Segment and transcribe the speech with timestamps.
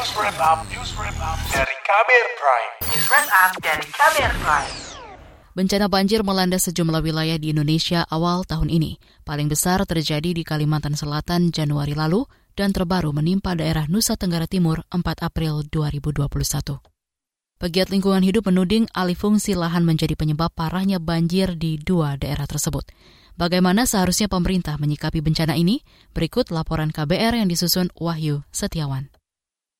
[0.00, 2.72] News Wrap Up, News Wrap Up dari Kamer Prime.
[2.88, 4.72] News Wrap Up dari Kamer Prime.
[5.52, 8.96] Bencana banjir melanda sejumlah wilayah di Indonesia awal tahun ini.
[9.28, 12.24] Paling besar terjadi di Kalimantan Selatan Januari lalu
[12.56, 16.32] dan terbaru menimpa daerah Nusa Tenggara Timur 4 April 2021.
[17.60, 22.88] Pegiat lingkungan hidup menuding alih fungsi lahan menjadi penyebab parahnya banjir di dua daerah tersebut.
[23.36, 25.84] Bagaimana seharusnya pemerintah menyikapi bencana ini?
[26.16, 29.19] Berikut laporan KBR yang disusun Wahyu Setiawan.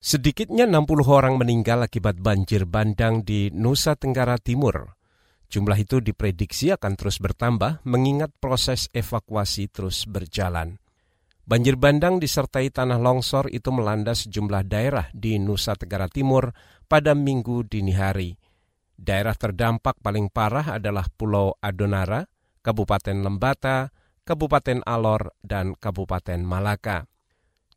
[0.00, 4.96] Sedikitnya 60 orang meninggal akibat banjir bandang di Nusa Tenggara Timur.
[5.52, 10.80] Jumlah itu diprediksi akan terus bertambah mengingat proses evakuasi terus berjalan.
[11.44, 16.48] Banjir bandang disertai tanah longsor itu melanda sejumlah daerah di Nusa Tenggara Timur
[16.88, 18.32] pada minggu dini hari.
[18.96, 22.24] Daerah terdampak paling parah adalah Pulau Adonara,
[22.64, 23.92] Kabupaten Lembata,
[24.24, 27.04] Kabupaten Alor, dan Kabupaten Malaka.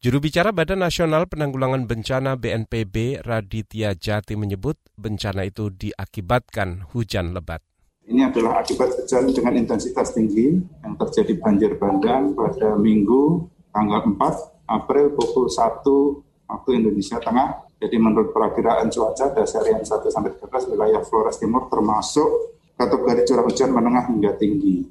[0.04, 7.64] Juru bicara Badan Nasional Penanggulangan Bencana BNPB Raditya Jati menyebut bencana itu diakibatkan hujan lebat.
[8.04, 14.76] Ini adalah akibat hujan dengan intensitas tinggi yang terjadi banjir bandang pada minggu tanggal 4
[14.76, 15.88] April pukul 1
[16.52, 17.72] waktu Indonesia Tengah.
[17.80, 23.48] Jadi menurut perakiraan cuaca dasar yang 1 sampai 13 wilayah Flores Timur termasuk kategori curah
[23.48, 24.84] hujan menengah hingga tinggi.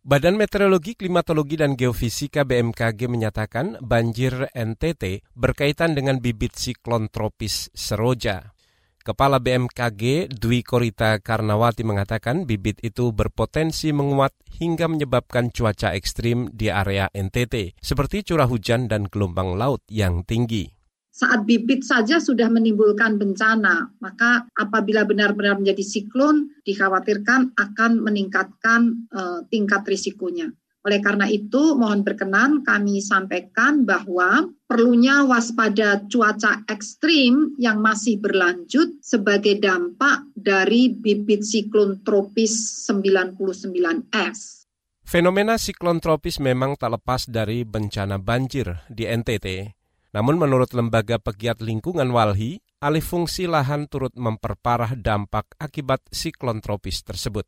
[0.00, 8.56] Badan Meteorologi, Klimatologi, dan Geofisika BMKG menyatakan banjir NTT berkaitan dengan bibit siklon tropis Seroja.
[9.04, 16.72] Kepala BMKG Dwi Korita Karnawati mengatakan bibit itu berpotensi menguat hingga menyebabkan cuaca ekstrim di
[16.72, 20.79] area NTT, seperti curah hujan dan gelombang laut yang tinggi.
[21.10, 29.42] Saat bibit saja sudah menimbulkan bencana, maka apabila benar-benar menjadi siklon, dikhawatirkan akan meningkatkan uh,
[29.50, 30.54] tingkat risikonya.
[30.80, 38.96] Oleh karena itu, mohon berkenan kami sampaikan bahwa perlunya waspada cuaca ekstrim yang masih berlanjut
[39.04, 44.64] sebagai dampak dari bibit siklon tropis 99S.
[45.04, 49.79] Fenomena siklon tropis memang tak lepas dari bencana banjir di NTT.
[50.10, 57.06] Namun menurut lembaga pegiat lingkungan Walhi, alih fungsi lahan turut memperparah dampak akibat siklon tropis
[57.06, 57.46] tersebut.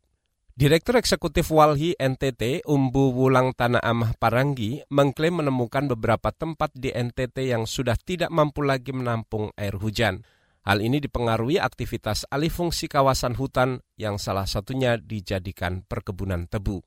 [0.52, 7.50] Direktur Eksekutif Walhi NTT, Umbu Wulang Tanah Amah Paranggi, mengklaim menemukan beberapa tempat di NTT
[7.50, 10.22] yang sudah tidak mampu lagi menampung air hujan.
[10.62, 16.84] Hal ini dipengaruhi aktivitas alih fungsi kawasan hutan yang salah satunya dijadikan perkebunan tebu.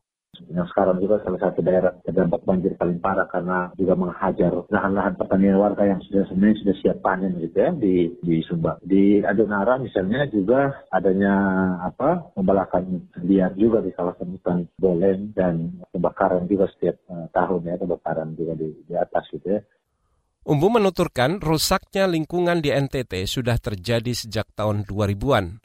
[0.51, 5.57] Yang sekarang juga salah satu daerah terdampak banjir paling parah karena juga menghajar lahan-lahan pertanian
[5.59, 8.77] warga yang sudah sebenarnya sudah siap panen gitu ya di di Sumba.
[8.83, 11.33] Di Adonara misalnya juga adanya
[11.83, 17.75] apa pembalakan liar juga di kawasan hutan Bolen dan kebakaran juga setiap uh, tahun ya
[17.79, 19.61] kebakaran juga di, di atas gitu ya.
[20.45, 25.64] Umbu menuturkan rusaknya lingkungan di NTT sudah terjadi sejak tahun 2000-an.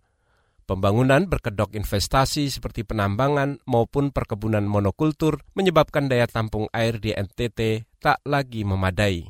[0.71, 8.23] Pembangunan berkedok investasi seperti penambangan maupun perkebunan monokultur menyebabkan daya tampung air di NTT tak
[8.23, 9.27] lagi memadai.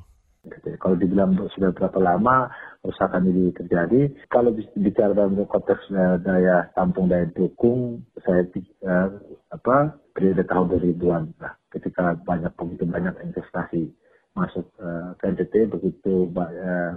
[0.77, 2.53] Kalau dibilang sudah berapa lama
[2.84, 8.45] kerusakan ini terjadi, kalau bicara dalam konteks eh, daya tampung daya dukung, saya
[8.84, 9.09] uh,
[9.49, 13.89] apa periode tahun 2000-an lah, ketika banyak begitu banyak investasi
[14.30, 16.91] masuk uh, ke NTT begitu uh,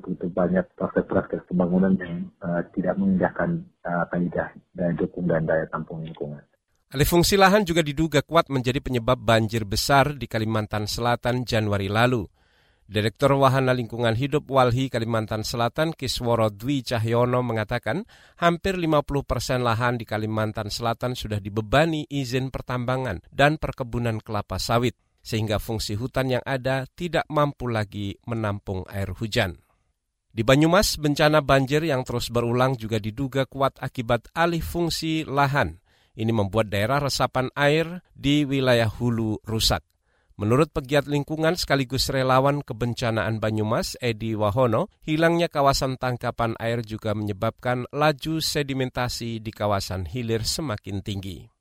[0.00, 6.40] begitu banyak praktek-praktek pembangunan yang uh, tidak mengindahkan uh, daya dukung dan daya tampung lingkungan.
[6.90, 12.26] Alih fungsi lahan juga diduga kuat menjadi penyebab banjir besar di Kalimantan Selatan Januari lalu.
[12.90, 18.02] Direktur Wahana Lingkungan Hidup Walhi Kalimantan Selatan Kisworo Dwi Cahyono mengatakan
[18.42, 24.98] hampir 50 persen lahan di Kalimantan Selatan sudah dibebani izin pertambangan dan perkebunan kelapa sawit
[25.20, 29.60] sehingga fungsi hutan yang ada tidak mampu lagi menampung air hujan.
[30.30, 35.82] Di Banyumas, bencana banjir yang terus berulang juga diduga kuat akibat alih fungsi lahan.
[36.14, 39.82] Ini membuat daerah resapan air di wilayah hulu rusak.
[40.40, 47.84] Menurut pegiat lingkungan sekaligus relawan kebencanaan Banyumas, Edi Wahono, hilangnya kawasan tangkapan air juga menyebabkan
[47.92, 51.59] laju sedimentasi di kawasan hilir semakin tinggi.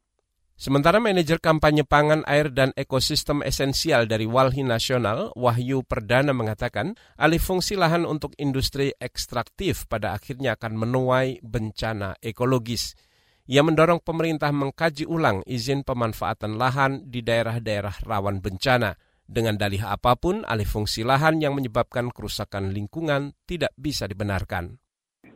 [0.59, 7.39] Sementara manajer kampanye pangan, air, dan ekosistem esensial dari Walhi Nasional, Wahyu Perdana mengatakan, alih
[7.39, 12.91] fungsi lahan untuk industri ekstraktif pada akhirnya akan menuai bencana ekologis.
[13.47, 18.99] Ia mendorong pemerintah mengkaji ulang izin pemanfaatan lahan di daerah-daerah rawan bencana.
[19.23, 24.75] Dengan dalih apa pun, alih fungsi lahan yang menyebabkan kerusakan lingkungan tidak bisa dibenarkan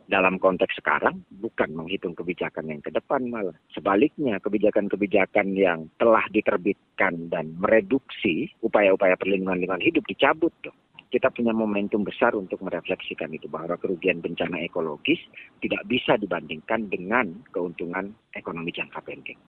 [0.06, 3.56] dalam konteks sekarang bukan menghitung kebijakan yang ke depan malah.
[3.72, 10.74] Sebaliknya kebijakan-kebijakan yang telah diterbitkan dan mereduksi upaya-upaya perlindungan lingkungan hidup dicabut tuh.
[11.14, 15.22] kita punya momentum besar untuk merefleksikan itu bahwa kerugian bencana ekologis
[15.62, 19.38] tidak bisa dibandingkan dengan keuntungan ekonomi jangka pendek.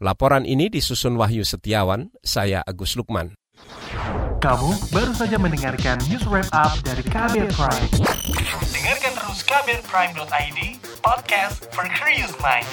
[0.00, 3.36] Laporan ini disusun Wahyu Setiawan, saya Agus Lukman.
[4.36, 7.88] Kamu baru saja mendengarkan news wrap up dari Kabel Prime.
[8.68, 10.60] Dengarkan terus kbrprime.id,
[11.00, 12.68] podcast for curious mind.